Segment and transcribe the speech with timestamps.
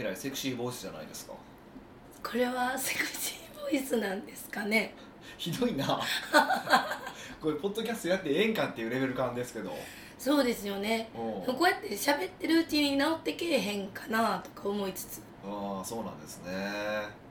[0.00, 1.32] えらいセクシーボイスじゃないですか。
[2.22, 4.94] これはセクシーボイスなんですかね。
[5.38, 5.86] ひどいな。
[7.40, 9.72] これポッドキャストやってええんかっていうレベル感ですけど。
[10.18, 11.10] そうですよね。
[11.14, 11.54] うん。
[11.56, 15.22] こうやって喋ってるうちに治ってけえへんかなとか思いつつ。
[15.44, 16.52] ああそうなんですね。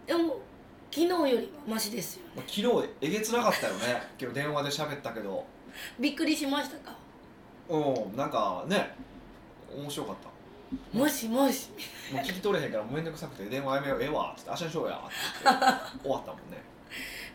[0.06, 0.40] でも
[0.90, 2.44] 昨日よりはマシですよね。
[2.48, 4.02] 昨日えげつなかったよね。
[4.20, 5.46] 今日電話で喋ったけど。
[6.00, 6.96] びっくりしましたか？
[7.70, 7.78] う
[8.14, 8.96] んなんかね
[9.76, 10.30] 面白かった
[10.94, 11.70] もしもし。
[12.12, 16.58] もう聞き取れへんからもうめんどくさくて電話やめようええわっつって明日にしようやって言って 終わったもんね。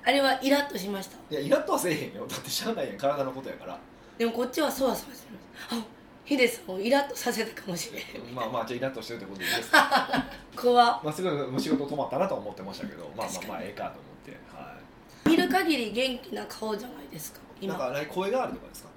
[0.04, 1.16] あれはイラッとしました？
[1.30, 2.26] いやイラッとはせえへんよ。
[2.26, 3.78] だってしゃあないやん体のことやから。
[4.18, 5.84] でもこっちはそわそわしてますあ
[6.24, 9.70] ヒデさんをイラッとさせたかもしれない まあまあじゃあイラッとしてるってことでいいです。
[9.70, 10.24] か
[10.56, 14.76] 怖まあすごい仕事止まったなとは思ってましたけどまあまあまあええかと思っては
[15.24, 18.88] 見る限り元気な顔じゃないですかいなん今か何声変わりとかですか？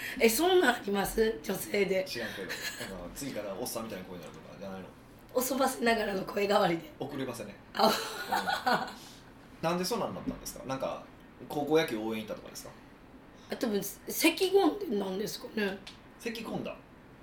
[0.20, 1.38] えそんなんあります？
[1.42, 2.04] 女性で。
[2.04, 2.52] 知らんけどな
[3.06, 4.86] んか次からおっさんみたいな声になるとかじゃないの？
[5.34, 6.90] おそばせながらの声変わりで。
[6.98, 7.90] 遅ればせね、あう
[9.66, 9.68] ん。
[9.68, 10.64] なんでそうなんなったんですか？
[10.66, 11.02] なんか
[11.48, 12.70] 高校野球応援行ったとかですか？
[13.50, 15.78] あ多分咳込んでなんですかね。
[16.20, 16.74] 咳込んだ？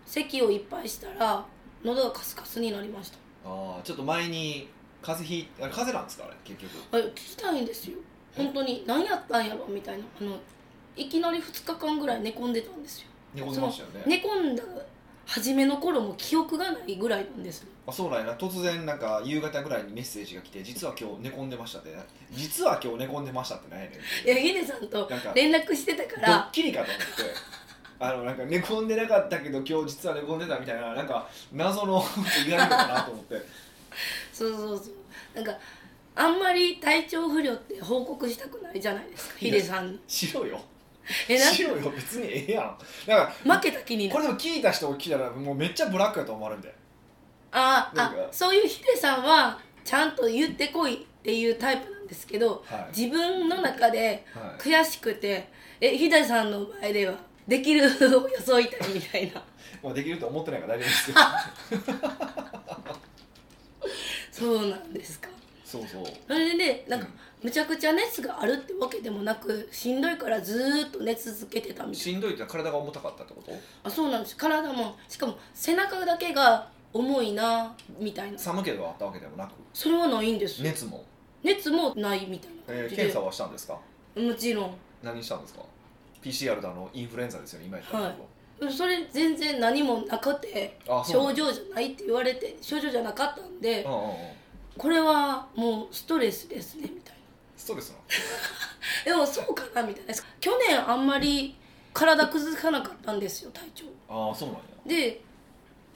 [0.06, 1.46] 咳をいっぱいしたら
[1.84, 3.18] 喉がカスカスになりました。
[3.46, 4.68] ああちょっと前に
[5.02, 6.72] 風邪ひいあれ風邪なんですかあれ結局。
[6.92, 7.98] あれ聞きたいんですよ。
[8.36, 10.38] 本当に何やったんやろみたいなあの
[10.96, 13.08] いきなり2日間ぐらい寝込んでたんですよ。
[13.34, 14.04] 寝込んでましたよね。
[14.08, 14.64] 寝込んだ
[15.26, 17.70] 初めの頃も記憶がないぐらいなんですよ。
[17.88, 18.34] あそうなんやな。
[18.36, 21.96] 突然なんか夕方ぐらいにメッセージが来て実は今日寝込んでましたって
[22.32, 27.04] 実は今日寝込んでましたってなんやねんいやヒデさんとなんか連絡してたかドッらキリかと思って。
[27.98, 32.04] あのなんか寝込んでなかったけど今日実は寝込んでたみたいななんか謎の
[32.48, 33.36] やるのかなと思って。
[34.34, 34.94] そうそうそう。
[35.34, 35.58] なんか
[36.14, 39.94] あんまり体調不良って報告したくないじゃないですかヒデさん。
[39.94, 40.60] にしろよ
[41.30, 42.78] えなんしろよ別にええやん。
[43.08, 44.16] だから負けた気になる。
[44.16, 46.74] これでも聞いた人が聞いたらもうめっちゃブラックやと思われるんで。
[47.52, 48.28] ああなんか。
[48.32, 55.48] そういうヒデさんはちゃんと言ってこいっていうタイプなんですけどはい、自分の中ではい、悔しくて
[55.80, 57.16] えヒデさんの前では
[57.48, 59.42] できるを装いたいみたいな。
[59.84, 61.18] まあできると思ってないから大丈夫ですよ。
[64.32, 65.30] そうなんですか？
[65.66, 66.04] そうそう。
[66.28, 67.08] それでねなんか
[67.44, 71.94] むちゃくちゃ熱があるってわけでもなくしんどいからずーっと寝続けてたみたいな。
[71.96, 73.52] しんどいって体が重たかったってこと？
[73.84, 74.38] あそうなんです。
[74.38, 78.38] 体もしかも背中だけが重いなみたいな。
[78.38, 79.52] 寒気があったわけでもなく？
[79.74, 80.70] それはないんですよ。
[80.70, 81.04] 熱も、
[81.44, 83.78] 熱もないみたいなえー、感じで、検査はしたんですか？
[84.16, 84.76] もちろん。
[85.04, 85.62] 何したんですか
[86.24, 88.12] ？PCR だのインフルエンザですよね今言ったはい。
[88.14, 94.10] とこそれ全然何もなくてろあそう症状じゃないって言われて症状じゃなかったんでうんうんうん
[94.78, 97.16] これはもうストレスですねみたい
[97.56, 97.96] ストレスな
[99.06, 100.14] でもそうかなみたいな。
[100.40, 101.56] 去年あんまり
[101.94, 103.86] 体崩さなかったんですよ体調。
[104.10, 104.62] ああそうなんや。
[104.86, 105.22] で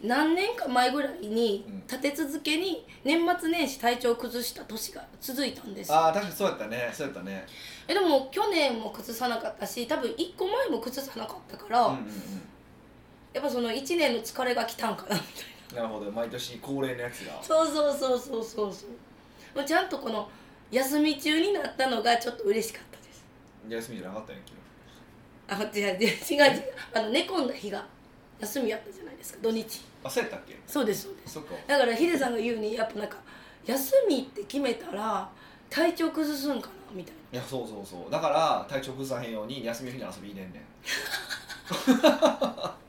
[0.02, 1.80] 何年か前ぐらいにうん。
[1.82, 5.98] 立て続けに年末年始体調を崩した年が続いたんですよ。
[5.98, 6.90] ああ確かにそうやったね。
[6.94, 7.46] そうやったね。
[7.88, 12.50] えでも去年も崩さなかったし多分1個前も崩さなかったから、うんうんうん。
[13.34, 17.42] やっぱその1年の疲れが来たんかなみたいななるほど毎年恒例のやつが。
[17.44, 18.44] そうそうそうそう。
[18.44, 18.90] そうそう
[19.58, 20.30] もうちゃんとこの
[20.72, 23.24] 休み中になったのがちょっと嬉しかったです。
[23.88, 24.42] 休みじゃなかったんや
[25.48, 26.64] 昨あ違う違う違う。
[26.94, 27.86] あの寝込んだ日が
[28.40, 29.64] 休みやったじゃないですか土日。
[29.68, 30.58] 日あそうやったっけ？
[30.68, 31.34] そうですそうです。
[31.34, 31.56] そっか。
[31.68, 33.18] だからヒデさんが言うにやっぱなんか
[33.66, 35.30] 休みって決めたら
[35.70, 37.40] 体調崩すんかなみたいな。
[37.40, 38.12] いやそうそうそう。
[38.12, 40.64] だから体調崩さへんように休みの日に遊び入れんねん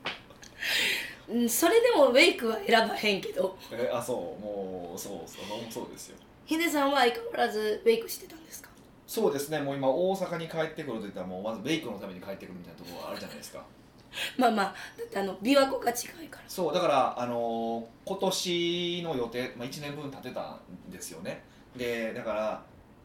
[1.31, 3.57] うんそれでもウェイクは選ばへんけど。
[3.71, 6.17] えあそうもうそうそうそうですよ。
[6.45, 8.69] ヒデさんは相変わらずウェイクしてたんですか？
[9.07, 13.63] そうですねもう今大阪に帰ってくるといったらもうまずベイクのために帰ってくるみたいなところがあるじゃないですか。
[14.37, 16.43] まあまあだってあの琵琶湖が近いから。
[16.47, 20.41] そうだから、あのー今年の予定、まあ、1年分立てた
[20.87, 21.41] んですよね。
[21.77, 22.61] でだから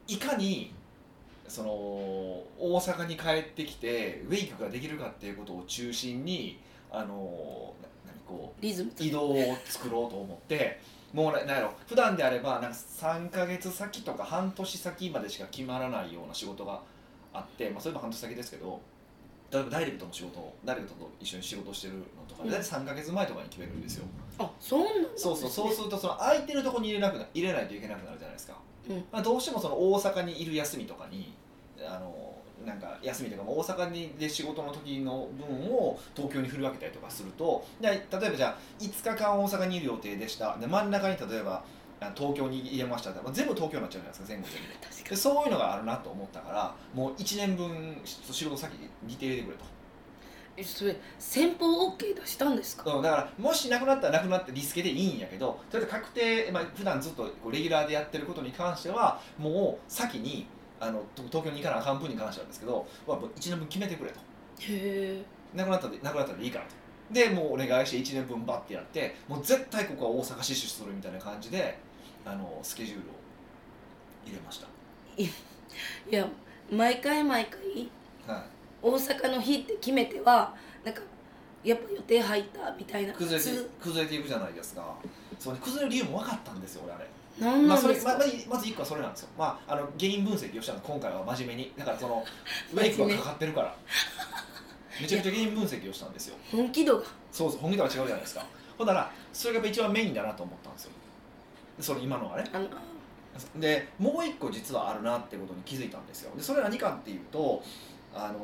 [0.09, 0.73] いかに
[1.47, 6.59] その大阪に帰ってきてウェイクができるかっていうことを中心に、
[6.91, 7.73] あの
[8.27, 10.81] こうリズム移動を作ろうと思って
[11.13, 16.81] もうななんやろ普段であればなんか3ヶ月先とか半年先までしか決まらないような仕事が
[17.33, 18.81] あって、まあ、それも半年先ですけど
[19.53, 22.51] 例えばダイレクトの仕事をダイレクトと一緒に仕事してるのとかうん。
[22.51, 24.05] 大体3ヶ月前とかに決めるんですよ、
[24.39, 28.59] あそうなんだ、そうそうそうするとその空いてるとこに入れなくな入れないといけなくなるじゃないですか、
[28.89, 28.97] うん。
[29.13, 31.33] まあ、どうしてもその大阪にいる休みとかに
[31.87, 32.26] あの
[32.67, 40.57] なんか休みとかも大阪にで仕事の時の分を東京に振り分けたりとかするとで例えばじゃあ5日間大阪にいる予定でした。
[40.59, 41.65] で真ん中に例えば
[41.99, 44.69] あ東京に入れましたって、まあ、全部東京になっちゃうじゃないですか全部全部。
[44.87, 49.65] 確かでそういうのがあるなと思ったからもう1年分仕事先に似て入れてくれと。
[50.59, 52.91] えそれ先方 OK 出したんですか？
[52.95, 60.47] うん、だからもしなくなったらなくなってリスケでいいんやけどとりあえず確定、まあ普段ずっとレギュラーでやってることに関してはもう先に
[60.79, 64.19] あのと東京に行かなあかん分に関してはですけどはもう1年分決めてくれと。
[64.19, 64.23] へ
[64.61, 65.23] え。
[65.55, 66.71] なくなったらなくなったらいいからと。
[67.11, 71.79] でもうお願いして1年分バッてやってもう絶対ここは大阪死守するみたいな感じで
[72.25, 73.05] あのスケジュールを
[74.27, 74.61] 入れまし
[75.17, 76.27] いや
[76.71, 77.89] 毎回毎回
[78.27, 78.43] た、はい、
[78.83, 80.53] 大阪の日って決めては
[80.85, 81.01] なんか
[81.63, 83.13] やっぱ予定入ったみたいな。
[83.13, 84.95] 崩れてつ崩れていくじゃないですか。
[85.39, 87.07] そうね崩れる理由も分かったんですよ俺あれ
[87.39, 88.25] なんまあ、それままま
[88.59, 91.73] ず1個はそれなんですよ、まあ、あの原因分析をしたの今回は真面目に。
[91.77, 92.25] だからその
[92.73, 93.75] ウェイクがかかってるから。
[95.01, 96.37] めちゃくちゃ原因分析をしたんですよ。
[96.51, 97.05] 本気度が。
[97.31, 98.47] そうそう本気とは違うじゃないですか。
[98.79, 100.91] ほんならそれが一番メインだなと思ったんですよ。
[101.81, 102.51] それ今のがね。
[102.55, 102.69] あの
[103.61, 106.35] でもう一個実はあるなってことに気づいたんですよ。
[106.35, 107.63] でそれは何かっていうと
[108.15, 108.39] あの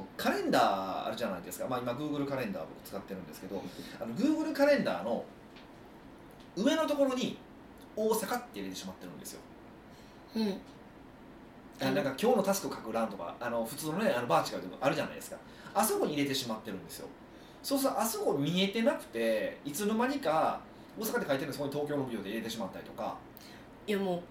[0.00, 3.62] ーカレンダーあるじゃないですか、まあ、今 Google カレンダー僕使ってるんですけど
[4.00, 5.24] あの Google カレンダーの
[6.56, 7.38] 上のところに
[7.96, 9.40] 大阪って入れてしまってるんですよ。
[10.36, 10.60] うん。
[11.80, 15.36] あなんか今日のタスク書く欄とかあの普通のねあのバーチカルでもあるじゃないですか。
[15.74, 17.08] あそこに入れてしまってるんですよ。
[17.62, 20.60] そうするとあそこ見えてなくていつの間にか
[20.98, 23.16] 大阪って書いてるんでそこに東京のビデオで入れてしまったりとか。
[23.86, 24.22] いやも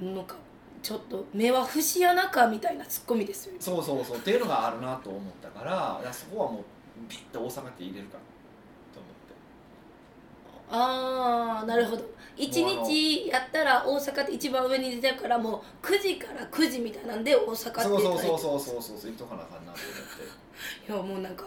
[0.00, 0.36] うなんか
[0.82, 3.58] ちょっと目は節穴かみたいなツッコミですよね。
[3.60, 4.16] そうそうそう。
[4.16, 6.62] っていうのがあるなと思ったからそこはもう
[7.08, 8.41] ビッと大阪って入れるかと思って
[10.70, 12.12] ああなるほど。
[12.36, 19.98] 一日やったら大阪って一番上に出てるからもう9時から9時みたいなんで大阪ってそうそうそうそうそうそうそう言っとかなあかんなと思っ
[20.86, 21.44] ていやもうなんか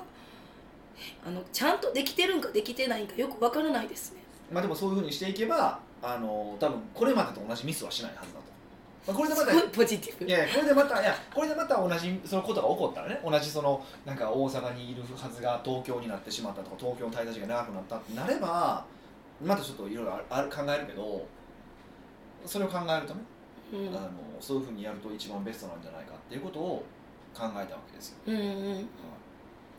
[1.25, 4.19] あのちゃんとできてるんかできてないんかよくわからないですね
[4.51, 8.45] まあでもそういうふうにしていけばあの多分これまでと同じミスはしないはずだと、
[9.07, 18.85] まあ、これでまたいポジティブいやこれでまたいやこれでまた同じそのことが起こったらね同じそのなんか大阪にいるはずが東京になってしまったとか東京の滞在時が長くなったってなれば
[19.43, 21.25] またちょっといろいろある考えるけど
[22.45, 23.21] それを考えるとね、
[23.73, 23.87] うん。
[23.89, 24.09] あの
[24.39, 26.83] そういうふうにやると一番ベストなんじゃないかっていうことを
[27.33, 28.81] 考えたわけですよ、うんうんはい。
[28.81, 28.85] っ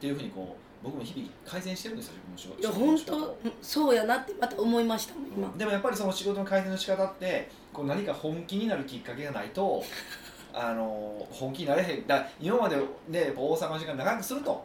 [0.00, 2.14] ていうふうにこう僕も日々改善してるんですよ
[2.58, 5.54] 自分の仕いや事本当そうやなってまた思いましたもん今。
[5.56, 9.82] でもやっぱりその仕事の改善の仕方ってこう何か本気になるきっかけがないと
[10.52, 12.06] あの本気になれへん。
[12.06, 12.76] だ今まで
[13.08, 14.64] ね大阪の時間長くすると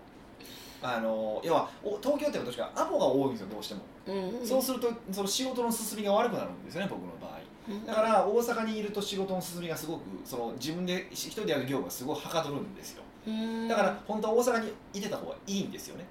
[0.84, 4.48] あの要はお東京ってことしかアポが多いんですよどうしても、うんうん。
[4.48, 7.40] そうするとその仕事の進みが悪くなるんですよね僕の場合。
[7.70, 7.86] うん。
[7.86, 13.04] だから大阪にいると仕事の進みがすごくその自分で一人でやる業務がすごいはかどるんですよ。
[13.28, 13.68] うん。
[13.68, 16.06] だから本当は大阪にいてた方がいいんですよね、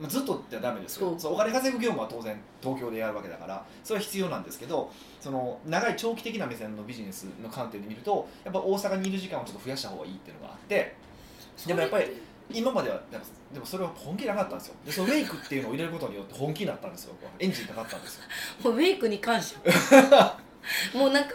[0.00, 1.14] まあ、ずっとってダメですよ。
[1.18, 1.34] そう。
[1.34, 4.90] お金稼ぐ業務は当然東京でやるわけだからそれは必要なんですけど
[5.20, 10.94] その長い長期的な目線のビジネスの観点で見るとやっぱ大阪にいる時間をちょっと増やした方がいいっていうのがあって
[11.66, 12.06] でもやっぱり
[12.50, 14.74] 今まではでもでもそれは本気なかったんですよ。
[14.84, 17.14] でそのウェイクっていうのを入れることによって本気になったんですよ。
[17.20, 18.22] 僕はエンジンかかったんですよ。
[18.64, 19.56] もうウェイクに感謝。
[20.94, 21.34] もうなんか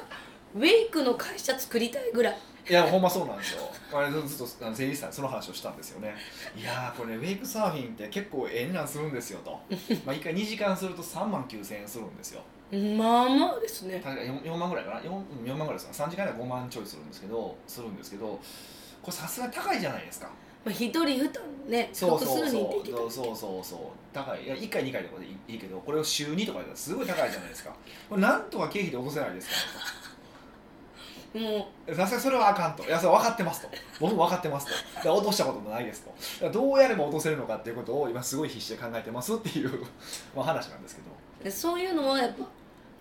[0.55, 2.37] ウェイクの会社作りたいぐらい。
[2.69, 3.71] いやほんまそうなんですよ。
[3.91, 6.13] あれずっとあの税理士さんにその話をしたんですよね。
[6.55, 9.51] いやーこれウェイクサーフィンって結構ええ値段するんですよと。
[10.05, 12.41] まあ1回2時間すると3万9000円するんですよ。
[12.71, 13.99] まあまあですね。
[14.03, 15.09] 確か 4, 4万ぐらいかな？4,
[15.43, 20.29] 4万ぐらいですか3時間で5万ちょいするんですけどするんですけどこれさすがに高いじゃないですか
[20.65, 22.49] まあ、一人負担ねそうそうそう。
[22.49, 23.79] そうそうそうそう。
[24.13, 24.43] 高い。
[24.43, 27.73] いや1回2回とかでいいけどこれを週2とかですごい高いじゃないですか。
[28.09, 29.53] これなんとか経費で落とせないですか。
[31.33, 32.83] もさすがにそれはあかんと。
[32.83, 33.69] いやそれ分かってますと。
[33.99, 34.67] 僕も分かってます
[35.03, 35.15] と。
[35.15, 36.03] 落としたこともないです
[36.39, 36.49] と。
[36.49, 39.85] どうやれば落とせるのかっていうことを今すごい必死で考えてますっていう
[40.35, 41.01] まあ話なんですけ
[41.45, 41.51] ど。
[41.51, 42.33] そういうのはやっ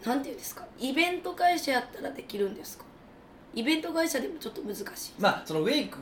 [0.03, 0.65] ぱなんていうんですか。
[0.79, 2.85] イベント会社やったらできるんですか
[3.55, 4.85] イベント会社でもちょっと難しい。
[5.19, 5.99] まあそのウェイク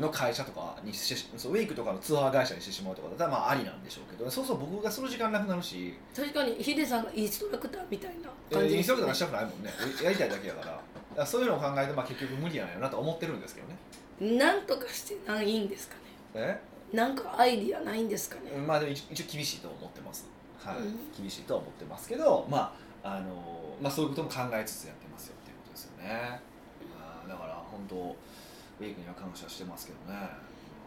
[0.00, 5.94] の会社とかにしてそうウェイクとかのツアー会社にしてしまうとかだったらまあありなんでしょうけどそうそう僕がその時間なくなるし。
[6.14, 8.74] 確かにヒデさんがインストラクターみたいなえ感じね。
[8.74, 9.70] ーインストラクターがしたくないもんね。
[10.02, 10.66] やりたいだけやから。
[10.66, 10.82] だか
[11.16, 14.38] らそういうのを考えてまあ結局無理なんやなと思ってるんですけどね。
[14.38, 16.00] なんとかしてないいんですかね。
[16.34, 16.60] え？
[16.92, 18.50] なんかアイディアないんですかね。
[18.64, 20.28] まあでも一一応厳しいと思ってます。
[20.62, 20.98] はい、うん。
[21.16, 26.40] 厳しいとは思ってますけどまああのまあそういうことも考えつつやってますよっていうことですよね、
[27.74, 27.96] 本当
[28.80, 30.28] ウェイクには感謝してますけどね。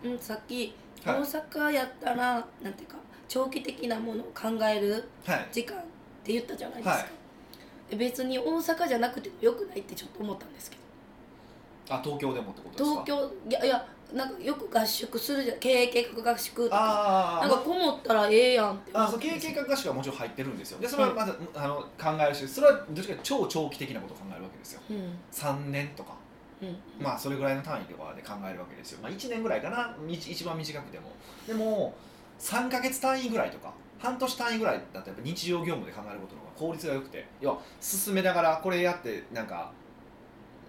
[0.03, 0.74] うん、さっき
[1.06, 1.22] はい。
[1.22, 5.48] 大阪やったら、なんていうか長期的なものを考えるはい。
[5.51, 5.82] 時間っ
[6.24, 7.06] て言ったじゃないですか、は
[7.91, 7.96] い。
[7.96, 10.75] 別に大阪じゃなくてもよくないってちょっと思ったんですけ
[11.89, 11.96] ど。
[11.96, 13.03] あ東京でもってことですか？
[13.06, 15.60] 東京いやいやなんかよく合宿するじゃん。
[15.60, 17.39] 経営計画合宿とか。
[17.41, 18.91] なんかこもったらええやんって。
[18.94, 20.79] 思あそう経営計画合宿はもちろん入ってるんですよ。
[20.79, 24.82] でそれはまず、あの考えるしそれはどっちかというと超長期的なことを考えるわけですよ。
[24.89, 25.20] うん。
[25.32, 26.13] 3年とか
[26.61, 26.77] うん。
[26.99, 29.95] まあそれぐらいの単位とかで考えるわけですよ、まあ、1年ぐらいかな。
[29.99, 31.11] み一番短くても。
[31.45, 31.95] でも
[32.39, 37.25] 3ヶ月単位ぐらいとか半年単位ぐらいだとやっぱ日常業務で考えることの方が効率が良くて。
[37.41, 39.71] 要は進めながらこれやってなんか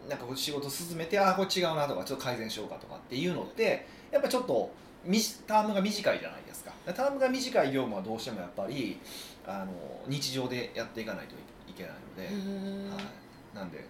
[0.08, 4.70] なんか仕事進めてああこれ違うなとかちょっと改善しようかとかっていうのってやっぱちょっと
[5.04, 6.72] みタームが短いじゃないですか。
[6.86, 8.98] タームが短い業務はどうしてもやっぱり
[9.46, 9.72] あの
[10.06, 11.34] 日常でやっていかないと
[11.68, 12.90] いけないので、うん。
[12.90, 13.84] はい、なんで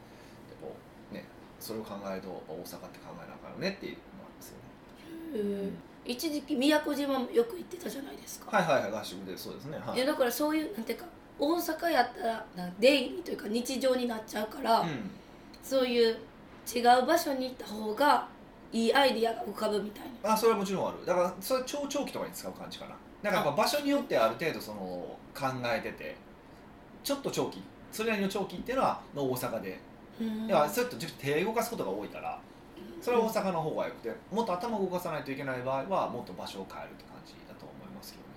[1.68, 5.66] それを考えると大阪って考えなあかんよねっていうのがありますよね。
[5.66, 5.78] うん。
[6.10, 9.76] 一時期宮古島もよく行ってたじゃないですか、はいはいはい合宿でそうですね。
[9.76, 9.96] はい。
[9.96, 11.04] いやだからそういうなんていうか
[11.38, 15.10] 大阪やったらなんかデイリーというか日常になっちゃうから、うん。
[15.62, 16.16] そういう
[16.74, 18.26] 違う場所に行った方が
[18.72, 20.32] いいアイディアが浮かぶみたいな。
[20.32, 21.04] あそれはもちろんある。
[21.04, 22.92] だからそれは超長期とかに使う感じかな。
[23.22, 24.80] だからやっぱ場所によってある程度その
[25.34, 26.16] 考えてて
[27.02, 29.78] ちょっと長期それなりの長期っていうのはまあ大阪で、
[30.20, 30.46] うん。
[30.46, 32.38] いやそれと手動かすことが多いから
[33.00, 38.28] それは大阪の方がよくてもっと頭を動かさないといけない場合はもっと場所を変えるって感じだと思いますけどね。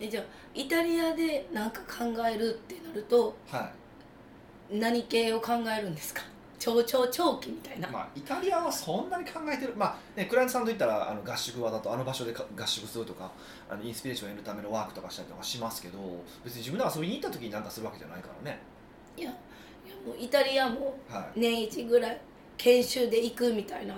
[0.00, 0.24] でじゃあ
[0.54, 3.70] イタリアで何か考えるってなるとは
[4.70, 4.78] い。
[4.78, 6.22] 何系を考えるんですか？
[6.58, 13.30] 超超長期みたいな、まあ、イタリアはそんなに考えてる、まあね、クライアントさんと言ったらあの合宿はだとあの場所でか合宿するとか
[13.70, 15.98] あのインスピレーションを得るためのワークとかしたりとかしますけど
[16.44, 18.58] 別に自分で遊びに行った時に何かするわけじゃないからね、
[19.16, 19.32] いや
[20.08, 22.20] もうイタリアもはい、年一ぐらい
[22.56, 23.94] 研修で行くみたいな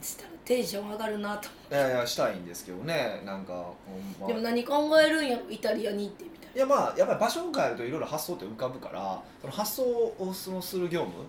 [0.00, 3.20] したらテンション上がるなといやいやしたいんですけどね。
[3.24, 4.26] なんかほんま。
[4.28, 6.06] でも何考えるんやろイタリアに。
[6.06, 11.24] 行ってみたいいやまあやっぱり場所を変えるといろいろ発想って浮かぶからその発想をそのする業務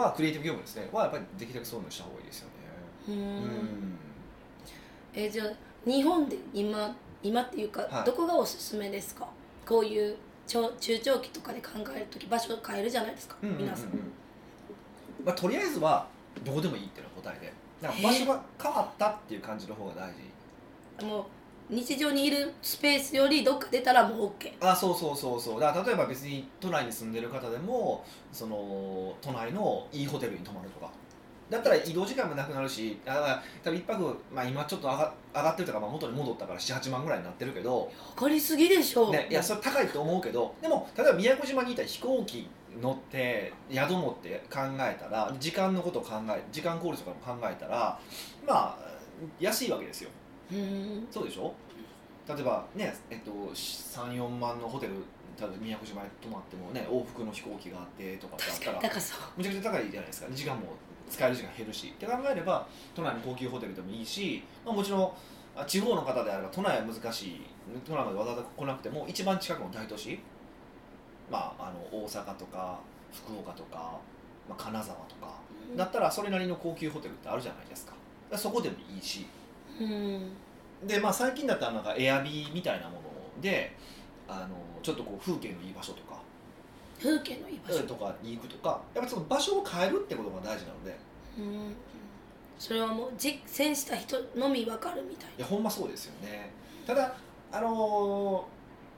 [0.00, 0.88] はクリエイティブ業務ですね。
[0.92, 2.54] はやっぱりできるだけそういうのした方がいいですよね。
[3.08, 3.44] なううん。
[3.44, 3.98] ん
[5.14, 5.48] えじゃあ
[5.84, 8.04] 日本で今今っていうか、はい。
[8.04, 9.28] どこがおすすめですか？
[9.66, 13.60] こういう長中長期とかで考える時場所を変えるじゃないですか、うんうんうん。
[13.60, 13.88] うん皆さん。
[15.24, 16.06] まあ、とりあえずは
[16.44, 20.12] どこでもいいっていうのが答えでだから場所が変わったっていう感じの方が大
[21.00, 21.06] 事。
[21.06, 21.24] もう
[21.70, 25.60] 日常にいるスペースよりどっか出たらもう OK あそうそうそうそう。
[25.60, 30.90] だから例えば別に都内に住んでる方でもその都内のいいホテルに泊まるとか
[31.54, 39.08] だったら移動時間もなくなるしあ多分一泊、まあ、今ちょっと上が上がってるとか、まあ、元に戻ったから78万ぐらいになってるけど、上がりすぎでしょ。
[39.08, 42.48] う、ね、いやそれ高いと思うけどでも例えば宮古島にいたら飛行機
[42.80, 47.98] 乗って宿乗って考えたら時間のことを考え時間効率とかも考えたら
[48.46, 48.78] まあ
[49.38, 50.10] 安いわけですよ。
[50.52, 51.06] うん。
[51.10, 51.54] そうでしょ？
[52.26, 54.94] 例えばね、えっと、34万のホテル
[55.38, 59.04] 例えば宮古島に泊まってもね往復の飛行機があってとかってあっ確たから
[59.36, 60.28] むちゃくちゃ高いじゃないですか。
[60.32, 60.62] 時間も
[61.14, 65.12] 使える時間減るしって考えれば都内の高級ホテルでもいいし、まあ、もちろん
[65.56, 67.40] あ地方の方であれば都内は難しい。
[67.86, 70.18] 都内までわざわざ来なくても一番近くの大都市、
[71.30, 72.78] まあ、あの大阪とか
[73.12, 73.98] 福岡とか、
[74.48, 75.38] まあ、金沢とか
[75.76, 77.94] だったらそれなりの高級ホテルってあるじゃないですか。
[78.36, 79.26] そこでもいいし。
[79.80, 80.32] うん。
[80.86, 83.74] で、まあ、最近だったらなんかエアビーみたいなもので
[84.28, 86.20] あのちょっとこう風景のいい場所とか
[87.00, 87.82] 風景のいい場所。
[87.86, 90.96] とかに行くとかやっぱその場所を変えるってことが大事なので。
[91.38, 91.74] うん
[92.56, 96.50] それはもう実践した人のみ分かるみたいいやほんまそうですよね。
[96.86, 97.12] ただ
[97.50, 98.46] あの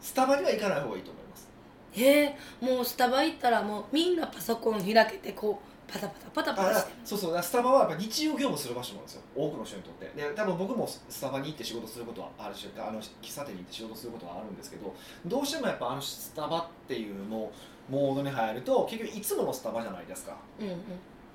[0.03, 1.49] ースタバには行かない方がいいと思います。
[1.97, 7.43] えもうスタバ行ったらもうみんなパソコン開けてこうパタパタパタパあタしてそうそう。
[7.43, 10.07] スタバはやっぱ日常業務する場所なんですよ多くの人にとって。
[10.15, 17.51] で多分僕もスタバに行って仕事することはあるしあの喫茶店に行って仕事することはあるんですけどどうしてもやっぱあのスタバっていうの
[17.89, 20.37] モードに入ると結局いつものスタバじゃないですか。
[20.61, 20.79] うんうん。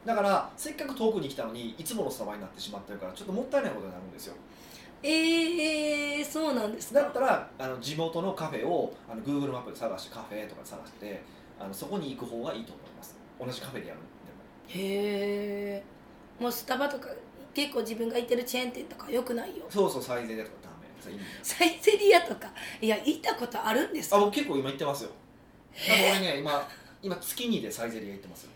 [0.06, 4.36] だからせっかく遠くに来たのにいつものスタバになってしまってるからちょっともったいないことになるんですよ。
[5.04, 7.02] えー、そうなんですか。
[7.02, 11.22] だったらあの地元のカフェをあの Google マップで探してカフェとかで探して
[11.60, 13.16] あのそこに行く方がいいと思います。
[13.40, 14.86] 同じカフェでやるんでも。
[14.86, 15.84] へえ
[16.40, 17.10] もうスタバとか
[17.54, 19.66] 結構自分が行ってるチェーン店とかよくないよ。
[19.70, 20.70] そうそうサイゼリヤとかダ
[21.12, 21.20] メ。
[21.44, 22.52] サイゼリヤとか。
[22.82, 24.18] いや行ったことあるんですか？
[24.18, 25.10] あ僕結構今行ってますよ
[25.88, 26.68] 俺ね今
[27.02, 28.52] 今月2でサイゼリヤ行ってますよ。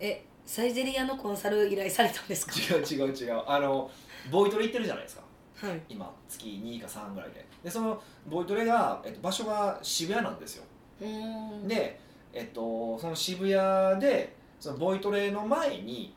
[0.00, 2.52] えサイゼリヤのコンサル依頼されたんですか？
[2.54, 3.42] 違う違う違う。
[3.46, 3.90] あの
[4.30, 5.22] ボイトレ行ってるじゃないですか。
[5.66, 5.80] はい。
[5.88, 7.44] 今月2か3ぐらいで。
[7.62, 10.64] でそのボイトレが、えっと、場所が渋谷なんですよ。
[11.00, 11.68] うーん。
[11.68, 11.98] で、
[12.32, 16.14] えっと、その渋谷でそのボイトレの前に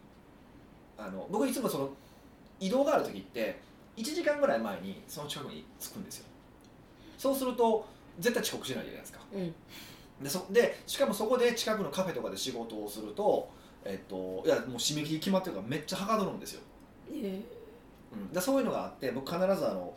[0.97, 1.89] あの僕いつもその
[2.59, 3.59] 移動がある時って
[3.95, 6.25] 1時間ぐらい前にその近くに着くんですよ。
[7.17, 7.85] そうすると
[8.19, 9.19] 絶対遅刻しないじゃないですか。
[9.33, 9.55] うん
[10.21, 13.49] でそでしかもそこで近くのカフェとかで仕事をすると、
[13.85, 16.61] えっと、いやもう締め切り決まってるからめっちゃはかどるんですよ、
[17.13, 17.41] え
[18.11, 19.93] うん、でそういうのがあって僕必ずあの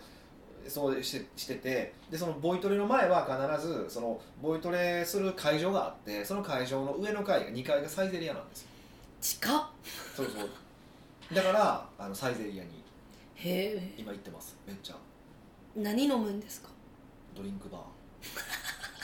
[0.69, 8.69] そうしてしててでそのボイトレの前は必ずそのボイトレする会場があってその会場の上の階が2階がサイゼリヤなんですよ。
[9.21, 9.65] 近っ。
[10.15, 11.35] そうそう。
[11.35, 12.71] だからあのサイゼリアに
[13.37, 13.95] へえ。
[13.97, 14.57] 今行ってます。
[14.67, 14.97] めっちゃ。
[15.77, 16.69] 何飲むんですか？
[17.35, 17.81] ドリンクバー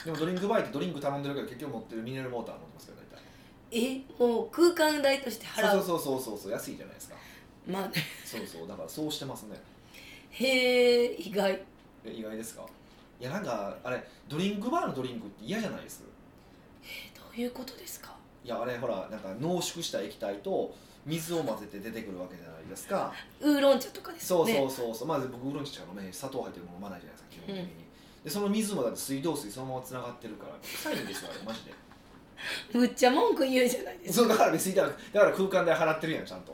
[0.07, 3.97] でもドリンクバーってドリンク頼んでるけど結局持ってるミネラルウォーター持ってますけど大体。
[3.97, 5.83] えもう空間代として払う？
[5.83, 7.15] そうそうそうそうそう安いじゃないですか。
[7.69, 7.95] まあね。
[8.23, 9.57] そうそうだからそうしてますね。
[10.31, 11.61] へえ意外。
[12.05, 12.65] え意外ですか？
[13.19, 16.03] いやなんかあれドリンクバーのドリンクって嫌じゃないです？
[16.85, 18.15] えどういうことですか？
[18.45, 20.73] いやあれほらなんか濃縮した液体と
[21.05, 23.13] 水を混ぜて出てくるわけじゃないですか。
[23.41, 25.07] ウーロン茶とかですそうそうそうそう。
[25.09, 26.13] まず僕ウーロン茶しか飲めへん。
[26.13, 27.86] し砂糖入ってるもの飲まないじゃないですか基本的に、
[28.27, 31.71] でその水もだって水道水そのままつながってるから臭いんですよあれマジで。
[32.77, 34.19] むっちゃ文句言うじゃないですか。
[34.19, 36.53] そうだから別にだからだから空間代払ってるやんちゃんと。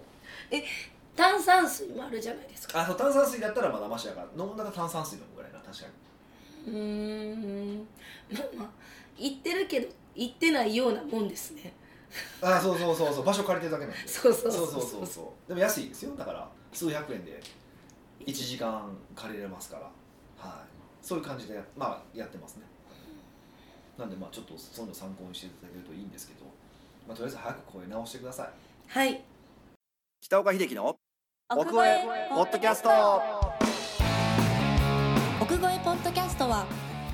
[1.16, 2.82] 炭酸水もあるじゃないですか。
[2.82, 4.46] あそう炭酸水だったらまだマシだから。
[4.46, 5.86] 飲んだら炭酸水飲むぐらいな確か
[6.68, 6.74] に。
[6.74, 7.88] うーん。
[8.32, 8.70] まあまあ
[9.18, 11.74] 言ってるけど言ってないようなもんですね。
[12.40, 13.24] あそうそうそうそう。
[13.26, 14.08] 場所借りてるだけなんで。
[14.08, 14.82] そうそうそうそう。
[14.82, 16.16] そうそうそうでも安いですよ。
[16.16, 17.42] だから数百円で
[18.20, 19.92] 1時間借りれますから。
[20.38, 20.73] はい
[21.04, 22.64] そういう感じでまあやってますね。
[24.00, 26.46] なんでまあちょっとそういうの参考にしていただけるといいんですけど、
[27.06, 28.50] まあ、とりあえず早く声直してください。
[28.88, 29.22] はい。
[30.22, 30.98] 北岡秀樹の
[31.50, 32.90] 奥越えポッドキャスト。
[35.42, 36.66] 奥越えポッドキャストは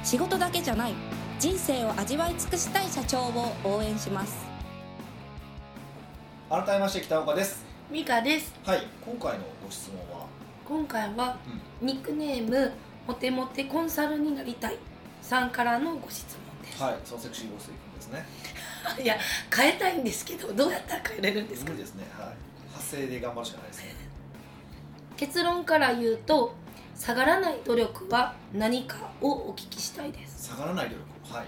[0.04, 0.94] 仕事だけじゃない
[1.40, 4.38] 人生を味わい尽くしたい社長を応援します。
[6.48, 7.66] 改めまして北岡です。
[7.90, 8.54] ミカです。
[8.64, 8.84] はい。
[9.04, 10.28] 今回のご質問は、
[10.64, 11.38] 今回は
[11.82, 11.88] うん。
[11.88, 12.72] ニックネーム
[13.08, 14.78] モテモテコンサルになりたい。
[15.22, 18.26] さんからのご質問です、はいそのセクシーボスいくんですね。
[19.04, 19.16] い、や
[19.56, 21.72] 変えたいんですけどどうやったら変えれるんですか？
[21.72, 22.36] 無理ですねはい。
[22.74, 23.96] 発声で頑張るしかないですね。
[25.18, 26.56] 結論から言うと
[26.96, 30.48] 下がらない努力は何かをお聞きしたいです。
[30.48, 31.46] 下がらない努力はい。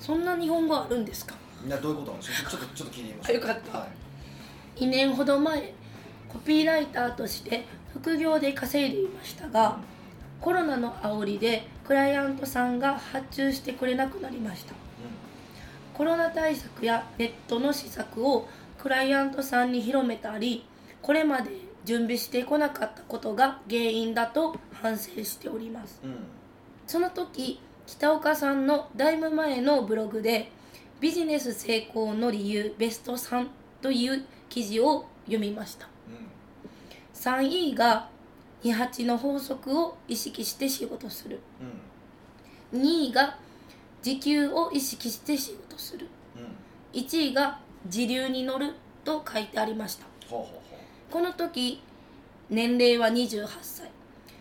[0.00, 1.34] そんな日本語あるんですか？
[1.60, 2.50] みんなどういうことなんでしょう？
[2.50, 3.78] ちょっとちょっと聞いてみましょうあよかった。
[3.78, 3.88] は
[4.78, 4.84] い。
[4.84, 5.74] 2年ほど前
[6.28, 9.78] コピーライターとして副業で稼いでいましたが
[10.40, 14.74] コロナの煽りでクライアントさんが発注してくれなくなりました。
[15.94, 20.66] コロナ対策やネットの施策をクライアントさんに広めたり
[21.00, 21.50] これまで
[21.84, 26.00] 準備してこなかったことが原因だと反省しております。
[26.04, 26.10] うん。
[26.10, 26.16] うん
[26.86, 30.50] その時北岡さんのだいぶ前のブログで
[31.00, 33.48] ビジネス成功の理由ベスト3
[33.82, 35.88] という記事を読みました。
[36.08, 37.42] うん。
[37.42, 38.08] 3位が
[38.62, 41.40] 28の法則を意識して仕事する。
[42.72, 42.80] うん。
[42.80, 43.36] 2位が
[44.02, 46.08] 時給を意識して仕事する。
[46.36, 47.00] うん。
[47.00, 50.06] 1位が時流に乗ると書いてありました。
[50.28, 51.82] この時
[52.50, 53.90] 年齢は28歳。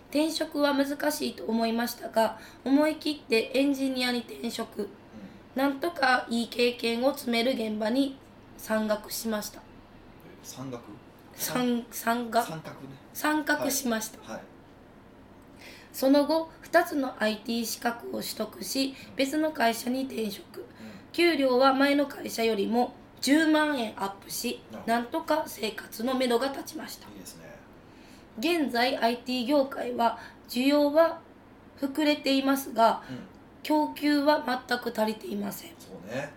[0.09, 4.83] 転職は難しいと思いましたが思い切ってエンジニアに転職。
[4.83, 4.89] う、
[5.55, 8.17] なんとかいい経験を積める現場に
[8.57, 9.59] 参画しました。
[9.59, 9.63] うん、
[10.41, 10.83] 山岳
[11.35, 12.41] 参参画。
[12.41, 14.41] 三角ね参画しました、はい。
[15.93, 20.59] その後2つの IT 資格を取得し別の会社に転職。
[20.59, 20.63] う
[21.13, 27.07] 給料は前の会社よりも10万円アップしなんとか生活のめどが立ちました。
[27.07, 27.55] んいいですね。
[28.37, 31.21] 現在 IT 業界は需要は
[31.79, 33.17] 膨れていますがうん。
[33.63, 35.71] 供給は全く足りていません。
[35.79, 36.29] そうね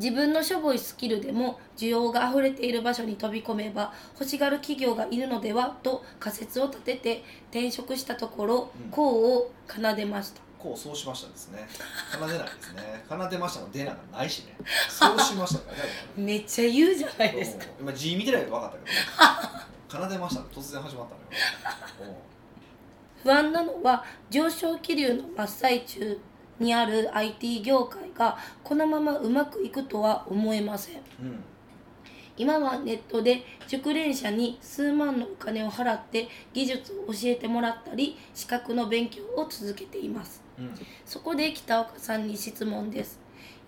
[0.00, 8.90] 自分のしょぼいスキルでも需要が溢れている場所に飛び込めば欲しがる企業がいるのではと仮説を立てて転職したところうん。
[8.90, 10.40] 功を奏でました。
[10.58, 11.68] こうそうしましたですね。
[12.12, 13.04] 奏でないですね。
[13.08, 14.56] 奏でましたの出なんかないしね。
[14.88, 15.82] そうしましたからね。
[16.16, 17.66] めっちゃ言うじゃないですか。
[17.78, 20.40] 今字見てないと分かったけど奏でました。
[20.40, 21.06] ね突然始まっ
[21.98, 22.16] たのよ。
[23.22, 26.18] 不安なのは上昇気流の真っ最中
[26.60, 30.96] にある IT 業界がこのままうまくいくとは思えません。
[30.96, 31.44] うん
[32.36, 40.42] 今はネットで熟練者に数万のお金を払って技術を教えてもらったり資格の勉強を続けています。
[40.58, 40.70] うん
[41.04, 43.20] そこで北岡さんに質問です。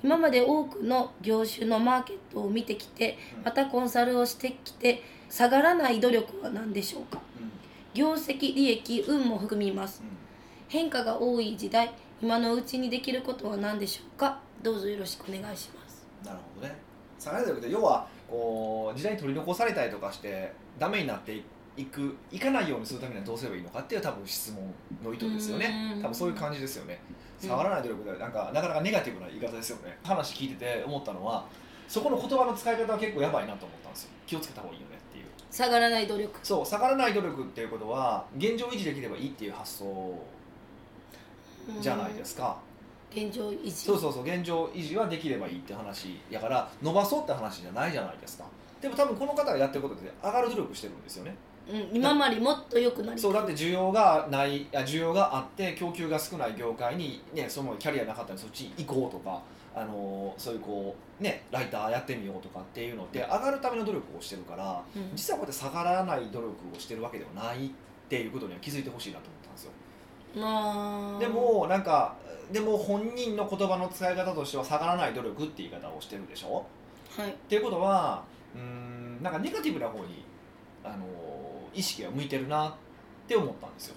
[0.03, 7.21] 今まで多くの業種のマーケットを見てきてまたコンサルをしてきて下がらない努力は何でしょうか？
[7.39, 7.53] うん
[7.93, 10.03] 業績利益運も含みます。
[10.69, 14.39] 変化が多い時代今のうちにできることは何でしょうか？
[14.63, 16.07] どうぞよろしくお願いします。
[16.25, 16.77] なるほどね。
[17.19, 21.43] 下がりということで要はこう時代に取り残されたりとかしてダメになって
[21.77, 25.95] いくいかないようにするためにはどうすればいいのかっていう多分質問の意図ですよね。
[25.97, 26.03] うん。
[26.03, 27.01] 多分そういう感じですよね。
[27.43, 27.49] うん。
[27.49, 31.45] 下がらない努力でなんかなかなかネガティブな言い方ですよね話聞いてて思ったのは
[31.89, 34.11] そこの言葉の使い方は結構やばいなと思ったんですよ。
[34.29, 35.25] 気をつけた方がいいよねっていう。
[35.51, 36.39] 下がらない努力。
[36.45, 39.85] そう下がらない努力っていうことは現状維持できればいいっていう発想
[41.81, 42.57] じゃないですか、
[43.15, 43.73] 現状維持。
[43.73, 48.45] そうそうそう現状維持はできればいいって話やから伸ばそうって話じゃないじゃないですか。
[48.81, 51.37] でも多分この方がやってることで上がる努力してるんですよね。
[51.69, 59.41] うん、今までもっと良くなりそうだって需要がないあ需要があって供給が少ない業界に、ね、そのキャリアなかったらそっちに行こうとか、
[59.75, 65.11] あのーそういうこう、ね、ライターやってみようとかっていうのって上がるための努力をしてるからうん。
[65.15, 67.71] 実はこうやって下がらない努力をしてるわけではないっ
[68.09, 69.42] ていうことには気づいてほしいなと思
[70.35, 72.17] でもなんか
[72.51, 76.65] でも本人の言葉の使い方としては下がらない努力って言い方をしてるでしょ？
[77.17, 77.31] はい。
[77.31, 78.23] っていうことは
[78.55, 80.25] うーんなんかネガティブな方に、
[80.85, 81.03] あのー
[81.75, 82.73] 意識が向いてるなっ
[83.27, 83.95] て思ったんですよ。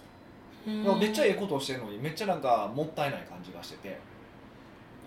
[0.67, 0.99] うん。
[0.99, 3.99] めっちゃええことをしてるのにめっちゃなんかもったいない感じがしてて。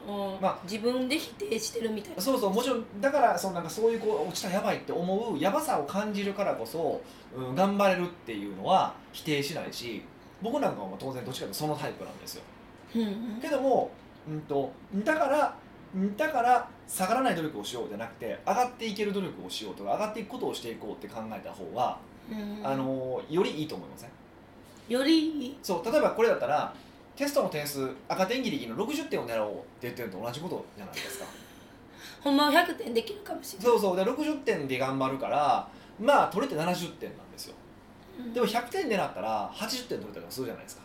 [0.06, 2.20] うんまあ自分で否定してるみたいな。
[2.20, 7.00] そうそうもちろんだからそのなんかそういうこう落ちたらやばいって思うやばさを感じるからこそ、
[7.34, 10.02] うん、頑張れるっていうのは否定しないし
[10.42, 12.42] 僕なんかは当然どっちかというとそのタイプなんですよ。
[12.94, 13.04] うんう
[13.38, 13.40] ん。
[13.40, 13.90] けども、
[14.28, 14.70] うん、と
[15.04, 15.54] だから
[15.94, 21.98] うんだから下がらない努力をしようじゃなくて上がっていける努力をしようとか上がっていくことをしていこうって考えた方が、
[22.30, 24.10] うんあのよりいいと思いません？
[24.88, 26.72] よりそう例えばこれだったら
[27.16, 31.24] テストの点数赤点ギリギリの60点を狙おうって言ってるのと同じことじゃないですか。
[32.22, 33.68] ほんまは100点できるかもしれない。
[33.72, 33.96] そうそう。
[33.96, 35.68] で60点で頑張るから
[36.00, 37.27] まあ取れて70点なん
[38.32, 40.82] でも100点狙ったら80点取れたりとかするじゃないですか。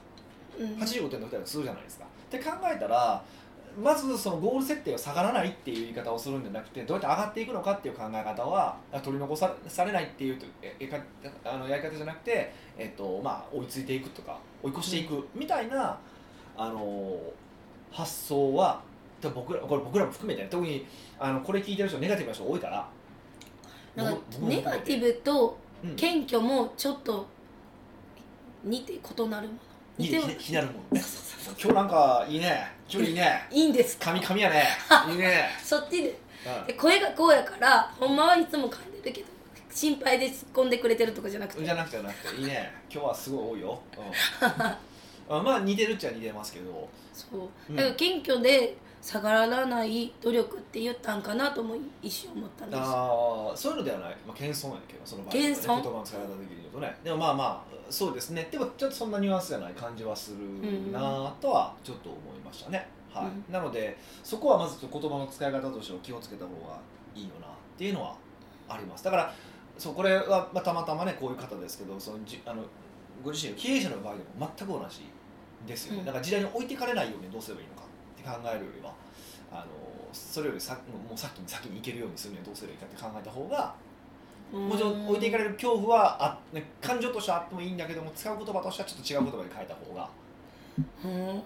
[0.59, 0.67] うん。
[0.75, 2.05] 85点取れたりとかするじゃないですか。
[2.05, 3.23] って考えたら
[3.81, 10.97] まずそのゴール設定を下がらないっていう言い方をするんじゃなくてどうやって上がっていくのかっていう考え方は取り残さされないっていうとええか
[11.43, 15.97] あのやり方じゃなくて、えっとまあ、追いついていくとか追い越していくみたいな、
[16.55, 17.19] あの
[17.91, 18.81] 発想は
[19.33, 20.85] 僕らこれ僕らも含めてね特に
[21.19, 22.87] あのこれ聞いてる人ネガティブな人多いから。
[23.95, 25.95] なんかネガティブとうん。
[25.95, 27.27] 謙虚もちょっと
[28.63, 29.59] 似て異なるもの。
[29.97, 31.01] に似てはひひなるもんね
[31.61, 32.67] 今日なんかいいね。
[32.89, 33.47] 今日いいね。
[33.51, 34.05] いいんですか？
[34.05, 34.65] 髪髪やね。
[35.11, 36.09] いいね、そっちで。
[36.59, 36.67] うん。
[36.67, 39.27] で声がこうやからほんまはいつも噛んでるけど
[39.71, 41.63] 心配で突っ込んでくれてるとかじゃなくて。
[41.63, 42.73] じゃなくてじゃなくていいね。
[42.91, 46.89] 今日はすごい多いよ、うん、 あまあ似てるっちゃ似てますけど。
[47.13, 47.49] そう。
[47.69, 47.75] うん。
[47.75, 52.79] だから謙虚で下がらない努力って言ったんかなとも一瞬思ったんです。
[52.81, 55.47] あーそういうのではない、まあ、謙遜やけどその場合はね。
[55.49, 55.81] 謙遜？
[55.81, 56.97] 言葉の使い方的に言うとね。
[57.03, 58.47] でもまあまあそうですね。
[58.49, 63.25] でもちょっとそんなニュアンスじゃない感じはするなとはちょっと思いましたね、はい。
[63.25, 63.43] うん。
[63.51, 66.79] なのでそこはまず言葉の使い方としては気をつけた方が
[67.13, 68.15] いいよなっていうのは
[68.69, 69.03] あります。
[69.03, 69.33] だから
[69.77, 72.63] そうこれは、まあ、たまたまねこういう方ですけどそのじあの
[73.21, 75.01] ご自身の経営者の場合でも全く同じ
[75.67, 76.05] ですよね、うん。
[76.05, 77.83] だから時代に置いていかれないようにどうすればいいのか
[78.23, 78.93] 考えるよりは
[79.51, 79.65] あの
[80.13, 83.75] それよりさもう先に先に行けるようにするにはどうすればいいかって考えた方が
[84.51, 90.09] もちろん置いていかれる恐怖はあ、ね、感情としてはあってもいいんだけども使う言葉としてはちょっと違う言葉で変えた方が
[91.03, 91.43] うん。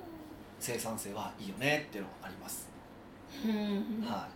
[0.60, 2.68] 生産性はいいよねっていうのがあります、
[3.46, 3.52] うん。
[3.52, 4.30] はい、はい、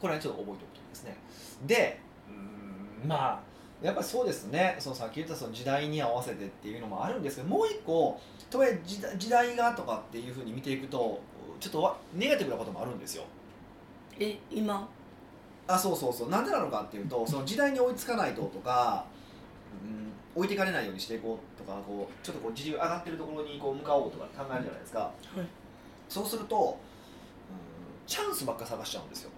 [0.00, 1.16] これはちょっと覚えておくといいですね。
[1.66, 3.40] でうーんまあ
[3.82, 4.76] やっぱりそうですね。
[4.78, 11.20] そのさっき言ったその時代に合わせてっていうのもあるんですけどもう一個とはいえ時代がとかっていうふうに見ていくと
[11.60, 13.24] ちょっとわネガティブなこともあるんですよ。
[14.18, 14.88] え今？
[15.68, 16.30] あそうそうそう。
[16.30, 19.04] なんでなのかっていうとその時代に追いつかないととか、
[19.84, 25.12] うん、置いていかれないようにしていこうとかこうちょっとこう時流上がってるところにこう向かおうとか考えるじゃないですか、
[26.08, 26.78] そうすると、
[27.50, 29.30] うん、チャンスばっか探しちゃうんですよ。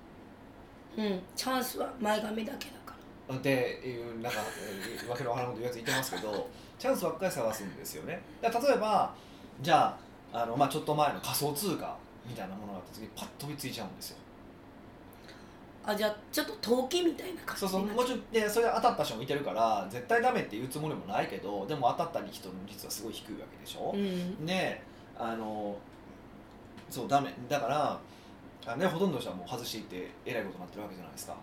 [0.98, 2.80] うんチャンスは前髪だけだから
[3.37, 3.49] って
[3.85, 8.21] いうなんかえーわけのわからんこと言うやついてますけどチャンスばっかり探すんですよね。
[8.43, 9.14] 例えば
[9.61, 9.97] じゃ
[10.33, 14.16] ああの、まあ、ちょっと前の仮想通貨みたいなものがあった時にパッと飛びついちゃうんですよ。
[15.85, 23.93] あじゃあちょっと投機みたいな感じそうそうもちろんでそれで当たった人もいてるから絶対ダメって言うつもりもないけどでも当たった人の率はすごい低いわけでしょ。
[23.95, 24.45] う、ん。
[24.45, 24.83] で
[25.19, 25.77] あの
[26.90, 27.33] そうダメ。
[27.49, 28.01] だから
[28.66, 31.35] あ、ね、ほとんどの人はもう外していってえらいことになってるわけじゃないですか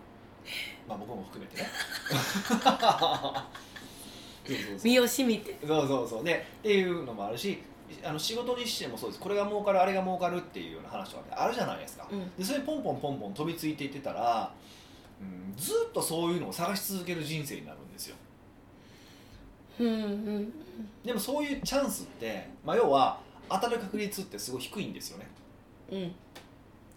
[0.88, 1.68] まあ僕も含めてね。
[2.48, 2.60] そう
[4.58, 4.80] そうそう。
[4.84, 5.58] 身をしみて。
[5.66, 6.24] そうそうそう。
[6.24, 7.60] でっていうのもあるし
[8.04, 9.22] あの仕事にしてもそうです。
[9.22, 12.36] これが儲かるあれが儲かるっていうような話とかあるじゃないですか、うん。
[12.38, 14.52] でそれポンポンポンポン飛びついていってたら、
[15.22, 18.16] うん、ずっとそういうのを探し続ける人生になるんですよ。
[19.80, 19.90] うんう
[20.40, 20.54] ん
[21.04, 25.28] でもそういうチャンスって、まあ、要は当たる確率ってすごい低いんですよね。
[25.92, 26.16] うん。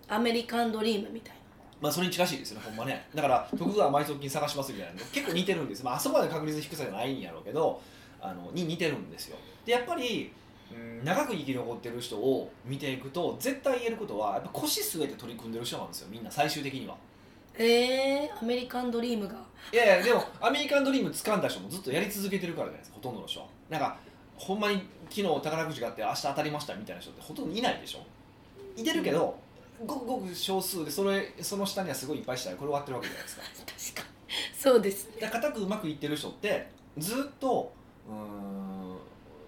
[0.08, 1.36] アメリカンドリームみたい
[1.80, 3.06] まあそれに近しいですよねほんまね。
[3.14, 5.06] だから徳川埋蔵金探しますみたいなの。
[5.06, 7.80] 結構似てるんです、まああそこまで確率低さじゃないんやろうけど
[8.20, 9.36] あのに似てるんですよ。
[9.64, 10.32] でやっぱり
[10.72, 16.94] うん長く生き残ってる人を見ていくと絶対言えることはやっぱ腰据えて取り組んでる人なんですよみんな最終的には。
[16.94, 17.00] な
[17.58, 19.34] えー、アメリカンドリームが。
[19.72, 23.46] いやいやでもアメリカンドリーム掴んだ人もずっとやり続けてるからじゃないですかほとんどの人は。
[23.68, 23.96] なんか
[24.36, 28.00] ほんまに昨日宝くじがあって明日当たりましたみたいな人ってほとんどいないでしょ。
[28.76, 29.36] いてるけど
[29.86, 33.28] ごくごく少数でそれその下にはすごいいっぱいしたらこれ終わってるわけじゃないで
[33.78, 34.02] すか。
[34.02, 34.36] 確かに。
[34.56, 35.20] そうですね。
[35.20, 37.72] だから固くうまくいってる人ってずっと
[38.08, 38.96] うーん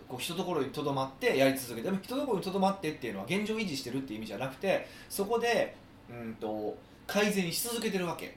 [0.09, 5.75] こう一ところにとどまってやり続けてでも一ところにとどまってっていうのは現状維持してるっていう意味じゃなくてそこで
[6.11, 8.37] うんと改善し続けてるわけ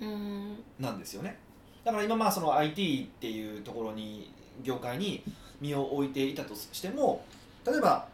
[0.00, 0.64] うん。
[0.78, 1.38] なんですよね。
[1.84, 5.22] だから今まあその IT っていうところに業界に
[5.60, 7.24] 身を置いていたとしても
[7.64, 8.08] 例えば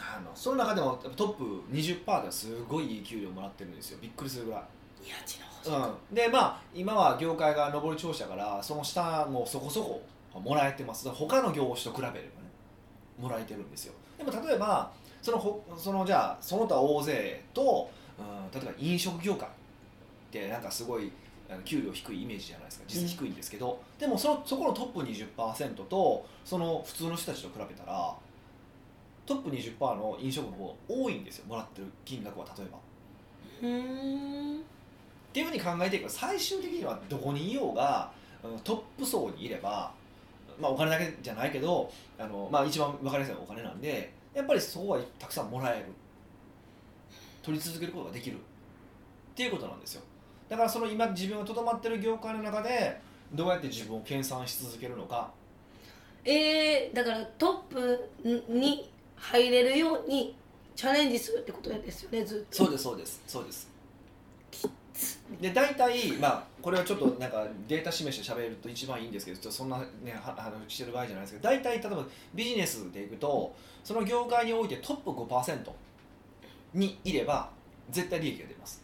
[0.00, 3.98] あのその中でもトップ20%ではすごいいい給料もらってるんですよ。
[4.00, 4.62] びっくりするぐらい。
[5.02, 10.02] 宮地の方うん、でまあ今は業界が上り調子だからその下もそこそこ
[10.40, 11.08] もらえてます。
[11.10, 12.24] 他の業種と比べればね
[13.18, 13.94] もらえてるんですよ。
[14.16, 14.90] でも例えば
[15.22, 19.50] そのほそのじゃあその他大勢と、うん、例えば飲食業界っ
[20.30, 21.12] てなんかすごい
[21.64, 22.84] 給料低いイメージじゃないですか。
[22.88, 28.14] 実質低いんですけど、でもそのそこのトップ20%とその普通の人たちと比べたら
[29.30, 31.46] トップ20%の飲食の方が多いんですよ。
[31.46, 32.78] もらってる金額は例えば。
[33.62, 34.62] うんっ
[35.32, 38.10] ていうふうに考えていくと最終的にはどこにいようが
[38.64, 39.92] トップ層にいれば、
[40.60, 41.88] まあ、お金だけじゃないけど
[42.18, 45.86] あの、まあ、一番分かりやすいのはお金なんでやっぱりそこはたくさんもらえる。
[47.42, 48.38] 取り続けることができるっ
[49.36, 50.02] ていうことなんですよ。
[50.48, 53.00] だからその今自分がとどまってる業界の中で
[53.32, 55.30] どうやって自分を研鑽し続けるのか。
[56.24, 58.10] えー、だからトップ
[58.48, 58.89] に
[59.20, 60.34] 入れるように
[60.74, 62.64] チャレンジするってことですよねずっと。
[62.64, 63.22] そうですそうです。
[63.26, 63.70] そうです。
[65.40, 72.04] で大体まあこれはちょっとなんかデータ示して喋ると一番いいんですけどちょっとそんなねは話してる場合じゃないですけど大体例えば
[72.34, 73.54] ビジネスでいくと
[73.84, 75.70] その業界においてトップ5%
[76.74, 77.50] にいれば
[77.90, 78.82] 絶対利益が出ます。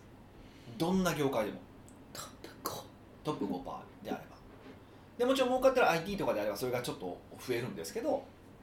[0.79, 1.59] どんな業界でも。
[2.13, 2.83] トップ5
[3.25, 3.55] トップ5%
[4.05, 4.37] であれば。
[5.19, 8.23] でもちろん儲かってる IT とかであればそれがちょっと増えるんですけど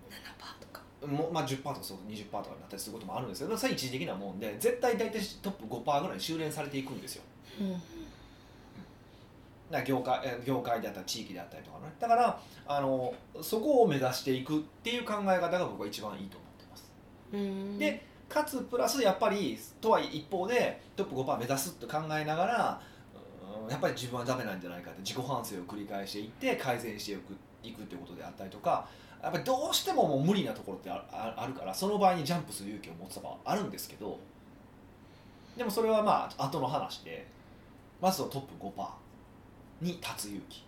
[0.10, 7.24] 7%とかもまあ、10%とかそう20%とかになったりすることもあるんですけどそれは一時的なもんで絶対大体トップ5%ぐらいに修練されていくんですよ。
[7.62, 7.82] うん。
[9.86, 11.92] 業界え業界であったり地域であったりとかね。
[12.00, 16.92] だからあのそこを目指していくっていう考え方が僕は一番いいと思ってます。
[17.34, 17.78] うん。
[17.80, 22.82] でかつプラスやっぱりとは一方でトップ5%目指すって考えながら
[23.64, 28.88] うんやっぱり自分はダメなんじゃないかって自己反省を繰り返していって改善していくいくってことであったりとか
[29.24, 34.20] やっぱりどうしてももう無理なところってあるからその場合にジャンプする勇気を持つ場はあるんですけど
[35.58, 37.26] でもそれはまあ後の話で
[38.02, 38.86] まずはトップ5%
[39.82, 40.66] に立つ勇気。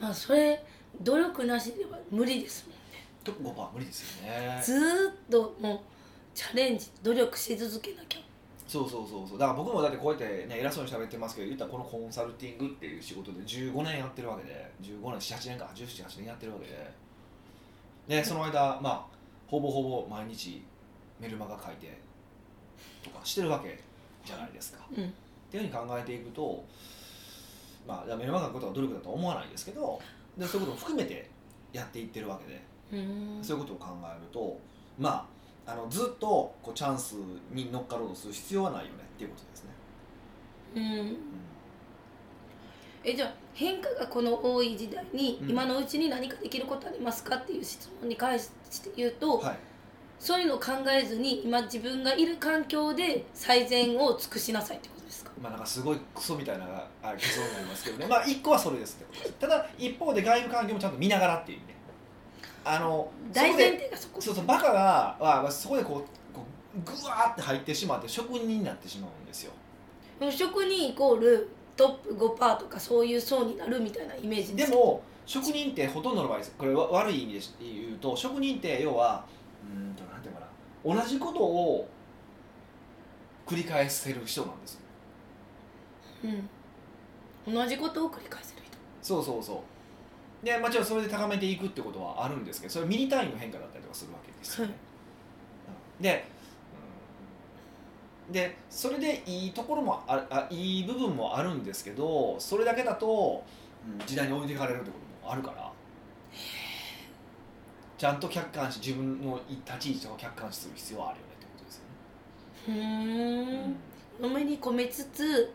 [0.00, 0.64] まあそれ
[1.02, 3.06] 努力なしでは無理ですもんね。
[3.22, 4.62] トップ5%は無理ですよね。
[4.64, 5.80] ずーっともう
[6.34, 8.20] チャレンジ努力し続けなきゃ
[8.70, 9.38] そうそうそうそう。
[9.38, 16.90] だから僕もだってこうやってね偉そうに喋ってますけど言ったらこのコンサルティングっていう仕事で15年やってるわけで15年78年か1718年やってるわけで。
[18.06, 19.06] でその間まあ
[19.48, 20.62] ほぼほぼ毎日
[21.18, 21.98] メルマガ書いて
[23.02, 23.80] とかしてるわけ
[24.24, 24.86] じゃないですか。
[24.96, 25.04] うん。
[25.04, 25.08] っ
[25.50, 26.64] ていうふうに考えていくと
[27.88, 30.00] まあメルマガ書くことが努力だとは思わないですけど
[30.38, 31.28] でそういうことも含めて
[31.72, 33.38] やっていってるわけでうん。
[33.42, 34.56] そういうことを考えると
[34.96, 37.14] まああのずっとこうチャンス
[37.52, 39.70] に乗っかろうとする必要はないよねっていうことですね。
[40.74, 41.16] うん。
[43.04, 45.50] えじゃあ変化がこの多い時代に、うん。
[45.50, 48.50] 今のうちに何かできることありますかっていう質問に関し
[48.82, 49.58] て言うと、はい、
[50.18, 55.30] そういうのを考えずに今自分がいる環境で最善を尽くしなさいってことですか？
[55.40, 56.66] まあなんかすごいクソみたいな
[57.02, 58.06] あ結論になりますけどね。
[58.06, 59.40] まあ一個はそれですってことです。
[59.40, 61.74] ただ一方で外部環境もちゃんと見ながらっていう意味ね
[62.64, 66.44] あの大前提がそこそうそうバカがはまあそこでこうこ
[66.76, 69.52] うグワーって入ってしまって職人になってしまうんですよ。
[70.18, 74.70] でも職人イコールトップ5%とかそういう層になるみたいなイメージです。
[74.70, 76.54] かでも職人ってほとんどの場合です。
[76.58, 79.24] これわ悪い意味で言うと職人って要は
[79.64, 80.46] うーんとなんていうのか
[80.94, 81.02] な。
[81.02, 81.88] 同じことを
[83.46, 84.80] 繰り返せる人なんですよ。
[87.46, 88.76] うん、同じことを繰り返せる人。
[89.00, 89.56] そうそうそう
[90.42, 94.74] でもちろんそれで高めていくってことはあるんですけどそれはミリ単位の変化だったりとかするわけですよね、
[95.98, 96.24] うんで、
[98.28, 98.32] うん。
[98.32, 105.70] でそれでいいところもああいい部分もあるんですけどそれだけだと、うん時代に置いていかれるってこともあるから。
[107.96, 113.76] ちゃんと客観視自分の立ち位置とか客観視する必要はあるよねってことですよね、
[114.18, 114.30] うーん。
[114.32, 115.52] のめり込めつつ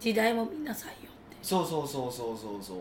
[0.00, 1.36] 時代も見なさいよって。
[1.42, 2.78] そうそうそうそうそうそう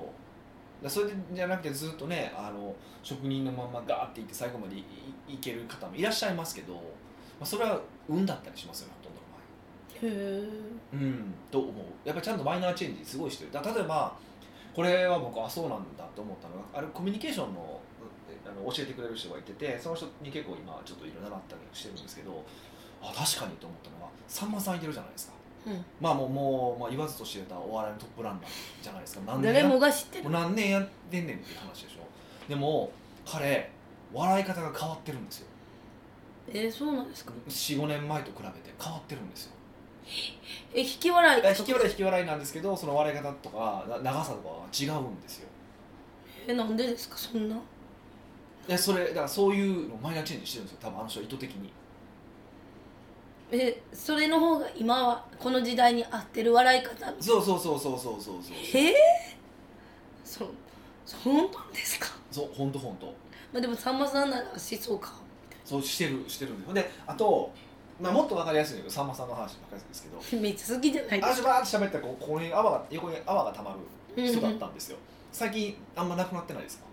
[0.84, 6.80] だそれじゃなくてずっとねあの職人のままガーっていって最後までいいいける方もいらっしゃいますけど、ま
[7.42, 10.42] あ、それは運だったりしますよねほとんどの場合。
[10.42, 10.50] へえ
[10.94, 11.74] うんと思う。
[12.06, 13.52] やっぱりちゃんとマイナーチェンジすごいしてる。
[13.52, 14.14] だ例えば
[14.76, 22.44] これは僕あそうなんだと思ったのがあれコミュニケーションのうあの教えてくれる人がいててその人に結構今ちょっといろいろ習ったりしてるんですけど
[23.02, 25.34] あ確かにと思ったのはさんまさんいてるじゃないですか。
[25.34, 25.43] うん
[26.02, 28.50] まあもうもう、まあ、言わずと知れたお笑いのトップランナー
[28.82, 29.22] じゃないですか。
[29.26, 29.68] 何年誰や？
[29.74, 30.30] もが知ってる。
[30.30, 32.50] 何年やってんねんっていう話でしょ。
[32.50, 32.92] でも
[33.26, 33.72] 彼
[34.12, 35.48] 笑い方が変わってるんですよ。
[36.50, 39.54] えー、そうなんですか？45年前と比べて変わってるんですよ。
[40.74, 41.42] え引き笑い？
[41.46, 45.48] え引き笑い引き笑いなんですけどその笑い方とかな長さとかは違うんですよ。
[46.48, 47.18] えなんでですか？
[47.18, 47.56] そんな？
[48.68, 50.80] でそれだからそういうのをマイナーチェンジしてるんですよ。
[50.82, 51.72] 多分あの人は意図的に
[53.52, 57.14] えそれの方が今はこの時代に合ってる笑い方？
[57.22, 58.56] そうそうそうそうそうそうそう。
[58.74, 58.94] えー、
[60.24, 60.48] そう
[61.06, 62.08] そう本当ですか？
[62.32, 63.14] そう本当本当ま
[63.60, 65.14] あでもさんまさんならしそうか。
[65.64, 67.52] そうしてるしてるんでであと、
[68.02, 70.20] まあ、もっと分かりやすいんだけどさんまさんの話ばっかりですけど。
[70.42, 71.60] めっちゃ好きじゃないですか。
[71.60, 73.76] あしばーって喋ったらこうここに泡が横に泡がたま
[74.18, 74.98] る人だったんですよ、
[75.32, 76.86] 最近あんまなくなってないですか？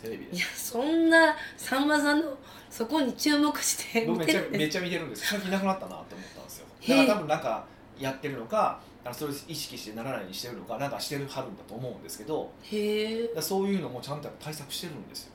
[0.00, 0.36] テレビで。
[0.36, 2.36] いやそんなさんまさんの
[2.70, 4.48] そこに注目して僕めっちゃ見てる。
[4.48, 6.66] んですめっちゃ見てるんです最近なくなったなって思ったんですよ。
[6.88, 7.64] だから多分なんか
[7.98, 15.32] やってるのかあのそれを意識してならないようにしてるのかなんかしてるはるんだと思うんですけどへえだからそういうのもちゃんとやっぱ対策してるんですよ。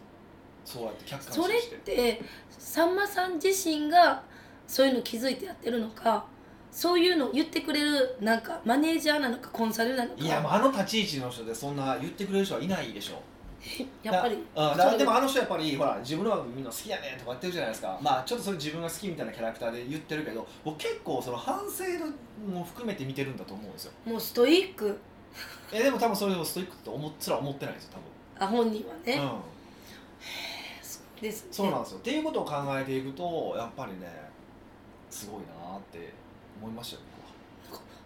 [0.66, 4.24] そうやって客観視それっしててさんまさん自身が
[4.68, 6.26] そういうの気づいてやってるのか
[6.72, 10.24] そういうのを言ってくれるなんかマネージャーなのかコンサルなのか。
[10.24, 13.22] いやもうあの立ち位置の人でそんな言ってくれる人はいないでしょ
[14.04, 14.44] やっぱり。
[14.56, 21.84] だうんでもあの人やっぱりほら自分の番組みんな好きやねんとか言ってるじゃないですかまあちょっとそれ自分が好きみたいなキャラクターで言ってるけど僕結構その反省
[22.46, 23.92] も含めて見てるんだと思うんですよ。
[24.06, 25.00] もうストイック。
[25.72, 27.98] えでも多分それをストイックと思っすら思ってないですよ
[28.40, 29.42] あ本人はね、多分、うん、
[30.82, 31.48] そうですね。
[31.52, 31.98] そうなんですよ。
[32.00, 34.08] っていうことを考えていくとやっぱりね
[35.10, 36.12] すごいなって
[36.62, 37.13] 思いましたよ僕は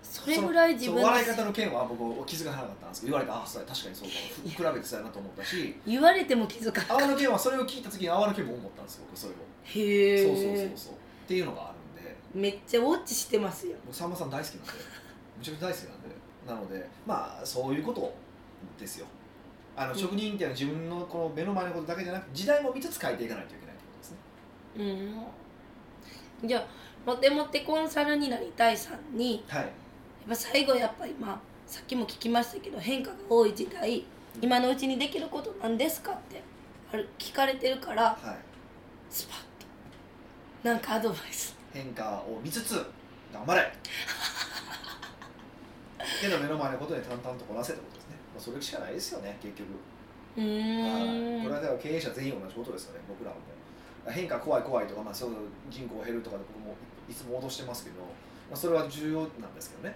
[0.10, 9.36] それぐらい自分笑い方の件は僕気づかなかったんですけど言われてあそうや確かにそうかふ比べてそうやなと思ったし言われても気づかな泡の件はそれを聞いた時に泡の件も思ったんですよ僕それを。
[9.64, 10.94] へそうそうそうえそう。
[10.94, 10.96] っ
[11.28, 12.16] ていうのがあるんで。
[12.34, 14.72] めっちゃウォッチしてますよ僕さんまさん大好きなんで。
[15.40, 16.08] めちゃくちゃ大好きなんで。
[16.48, 18.14] なのでまあそういうこと
[18.80, 19.06] ですよ。
[19.76, 19.98] あのうん。
[19.98, 25.28] 職人っていうのは自分のこの目の前のことだけじゃなく時代も見つつ変えていかないといけないってことですね。
[26.42, 26.48] うん。
[26.48, 26.68] じゃあ
[27.06, 29.72] モテモテコンサルになりたいさんにはい
[30.28, 34.04] やっぱ最後やっぱりまあさっきも聞きましたけど変化が多い時代
[34.42, 36.44] 今のうちにできることなんですかって
[37.18, 38.38] 聞かれてるからはい。
[39.10, 39.38] スパッ
[40.62, 40.68] と。
[40.70, 41.56] なんかアドバイス。
[41.74, 42.86] 変化を見つつ
[43.34, 43.72] 頑張れ。
[46.22, 49.70] けど目の前のことで淡々とこなせってことですね、まあ、それしかないですよね結局。
[50.38, 51.44] うん。
[51.44, 53.38] これはだから経営者全員同じことですよね僕らも。
[54.12, 55.32] 変化怖い怖いとか、まあ、そう
[55.70, 56.76] 人口減るとかで僕も
[57.10, 59.96] いつも脅してますけど、まあ、それは重要なんですけどね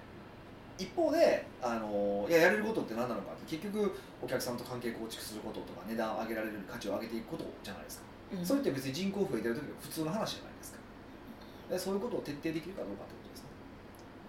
[0.82, 8.46] 一方であのいややれることって何なのかって結局お客さんと関係構築することとか値段を上げられる価値を上げていくことじゃないですか、うん。
[8.46, 10.80] それって別に人口増えてる時の普通の話じゃないですか。
[11.70, 13.48] でそういうことを徹底できるかどうかってことですね、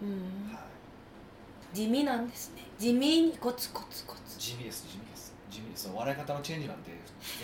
[0.03, 0.55] うん。
[0.55, 1.77] はい。
[1.77, 2.63] 地味なんですね。
[2.79, 4.39] 地味にコツコツコツ。
[4.39, 5.33] 地味です地味です。
[5.51, 5.91] 地味です。
[5.95, 6.97] 笑い方のチェンジなんても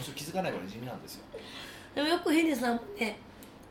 [0.02, 1.24] ちろん気づかないぐらい地味なんですよ。
[1.94, 3.18] でもよくヒデさんもね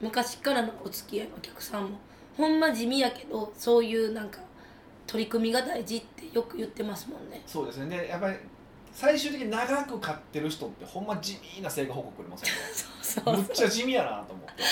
[0.01, 1.99] 昔からのお付き合いのお客さんも
[2.35, 4.39] ほんま地味やけどそういうなんか
[5.07, 7.41] 取り組みが大事ってよく言ってますもんね。
[7.47, 7.97] そうですね。
[7.97, 8.35] でやっぱり
[8.93, 12.55] 最終的に長く買ってる人ってほんま地味な成果報告くれますよね
[13.03, 14.63] そうそうむっちゃ地味やなと思って。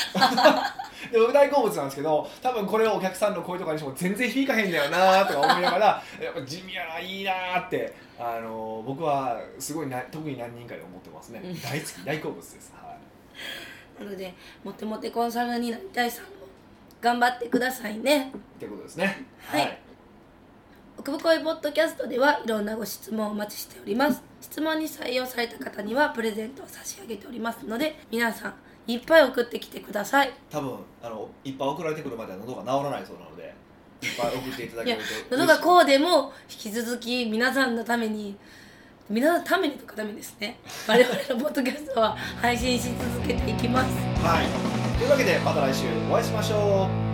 [1.13, 11.41] で僕大好物なんですけど多分これをお客さんの声とかにしても全然響かへんだよなとか思いながらやっぱ地味やないいなってあの僕はすごいな特に何人かで思ってますね。
[11.43, 11.61] うん。
[11.61, 12.97] 大好き大好物です、は
[14.01, 16.29] い、なのでモテモテコンサルになりたいさんも
[16.99, 18.31] 頑張ってくださいね。
[18.35, 19.23] ってことですね。
[19.45, 19.77] はい
[21.05, 24.23] 奥深いポッドキャストではいろんなご質問をお待ちしております。
[24.41, 28.49] 質問に採用された方にはプレゼントを差し上げておりますので皆さ
[28.87, 30.33] んいっぱい送ってきてください。
[30.49, 33.53] 多分あのいっぱい送られてくるまでは喉が治らないそうなので
[34.01, 34.97] いっぱい送っていただける
[35.29, 38.35] と喉がこうでも引き続き皆さんのために
[39.07, 40.57] 皆さんのためにとかダメですね。
[40.89, 43.93] 我々のポッドキャストは配信し続けていきます。
[44.25, 44.97] はい。
[44.97, 47.04] というわけでまた来週お会いしましょう